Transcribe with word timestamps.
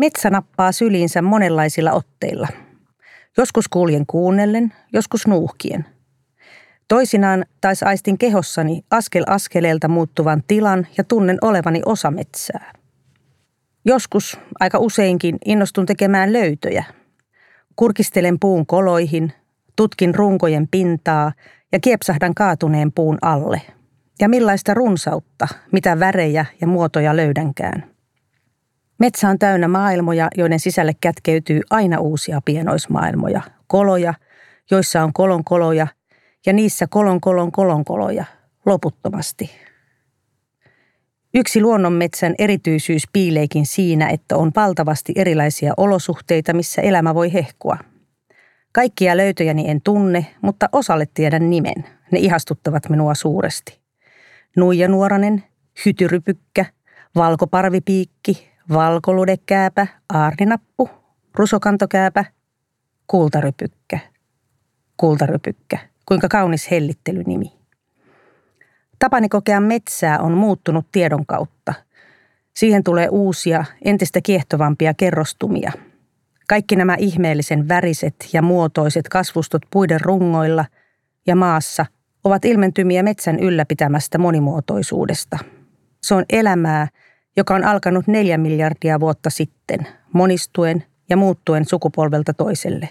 Metsä 0.00 0.30
nappaa 0.30 0.72
syliinsä 0.72 1.22
monenlaisilla 1.22 1.92
otteilla. 1.92 2.48
Joskus 3.36 3.68
kuljen 3.68 4.06
kuunnellen, 4.06 4.72
joskus 4.92 5.26
nuuhkien. 5.26 5.86
Toisinaan 6.88 7.44
taas 7.60 7.82
aistin 7.82 8.18
kehossani 8.18 8.84
askel 8.90 9.24
askeleelta 9.26 9.88
muuttuvan 9.88 10.42
tilan 10.48 10.86
ja 10.98 11.04
tunnen 11.04 11.38
olevani 11.42 11.82
osa 11.86 12.10
metsää. 12.10 12.72
Joskus, 13.84 14.38
aika 14.60 14.78
useinkin, 14.78 15.38
innostun 15.44 15.86
tekemään 15.86 16.32
löytöjä. 16.32 16.84
Kurkistelen 17.76 18.38
puun 18.40 18.66
koloihin, 18.66 19.32
tutkin 19.76 20.14
runkojen 20.14 20.68
pintaa 20.68 21.32
ja 21.72 21.80
kiepsahdan 21.80 22.34
kaatuneen 22.34 22.92
puun 22.92 23.18
alle. 23.22 23.62
Ja 24.20 24.28
millaista 24.28 24.74
runsautta, 24.74 25.48
mitä 25.72 26.00
värejä 26.00 26.46
ja 26.60 26.66
muotoja 26.66 27.16
löydänkään. 27.16 27.89
Metsä 29.00 29.28
on 29.28 29.38
täynnä 29.38 29.68
maailmoja, 29.68 30.28
joiden 30.36 30.60
sisälle 30.60 30.92
kätkeytyy 31.00 31.60
aina 31.70 32.00
uusia 32.00 32.40
pienoismaailmoja, 32.44 33.42
koloja, 33.66 34.14
joissa 34.70 35.02
on 35.02 35.12
kolon 35.12 35.44
koloja 35.44 35.86
ja 36.46 36.52
niissä 36.52 36.86
kolon 36.90 37.20
kolon 37.20 37.52
kolon 37.52 37.84
koloja 37.84 38.24
loputtomasti. 38.66 39.50
Yksi 41.34 41.60
luonnonmetsän 41.60 42.34
erityisyys 42.38 43.02
piileikin 43.12 43.66
siinä, 43.66 44.08
että 44.08 44.36
on 44.36 44.52
valtavasti 44.56 45.12
erilaisia 45.16 45.74
olosuhteita, 45.76 46.52
missä 46.52 46.82
elämä 46.82 47.14
voi 47.14 47.32
hehkua. 47.32 47.78
Kaikkia 48.72 49.16
löytöjäni 49.16 49.70
en 49.70 49.80
tunne, 49.82 50.26
mutta 50.42 50.68
osalle 50.72 51.06
tiedän 51.14 51.50
nimen. 51.50 51.84
Ne 52.12 52.18
ihastuttavat 52.18 52.88
minua 52.88 53.14
suuresti. 53.14 53.80
Nuijanuoranen, 54.56 55.44
hytyrypykkä, 55.86 56.64
valkoparvipiikki, 57.14 58.49
valkoludekääpä, 58.72 59.86
aarninappu, 60.08 60.90
rusokantokääpä, 61.34 62.24
kultarypykkä. 63.06 63.98
Kultarypykkä. 64.96 65.78
Kuinka 66.06 66.28
kaunis 66.28 66.70
hellittelynimi. 66.70 67.52
Tapani 68.98 69.28
kokea 69.28 69.60
metsää 69.60 70.18
on 70.18 70.32
muuttunut 70.32 70.86
tiedon 70.92 71.26
kautta. 71.26 71.74
Siihen 72.56 72.84
tulee 72.84 73.08
uusia, 73.10 73.64
entistä 73.84 74.20
kiehtovampia 74.22 74.94
kerrostumia. 74.94 75.72
Kaikki 76.48 76.76
nämä 76.76 76.94
ihmeellisen 76.98 77.68
väriset 77.68 78.14
ja 78.32 78.42
muotoiset 78.42 79.08
kasvustot 79.08 79.62
puiden 79.70 80.00
rungoilla 80.00 80.64
ja 81.26 81.36
maassa 81.36 81.86
ovat 82.24 82.44
ilmentymiä 82.44 83.02
metsän 83.02 83.38
ylläpitämästä 83.38 84.18
monimuotoisuudesta. 84.18 85.38
Se 86.02 86.14
on 86.14 86.24
elämää, 86.30 86.88
joka 87.36 87.54
on 87.54 87.64
alkanut 87.64 88.06
neljä 88.06 88.38
miljardia 88.38 89.00
vuotta 89.00 89.30
sitten, 89.30 89.86
monistuen 90.12 90.84
ja 91.10 91.16
muuttuen 91.16 91.64
sukupolvelta 91.64 92.34
toiselle. 92.34 92.88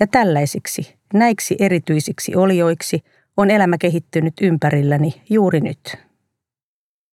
Ja 0.00 0.06
tällaisiksi, 0.06 0.94
näiksi 1.14 1.56
erityisiksi 1.58 2.36
olioiksi 2.36 3.04
on 3.36 3.50
elämä 3.50 3.78
kehittynyt 3.78 4.34
ympärilläni 4.40 5.22
juuri 5.30 5.60
nyt. 5.60 5.98